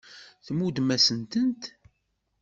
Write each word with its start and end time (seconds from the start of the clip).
Tmuddem-asen-tent. 0.45 1.63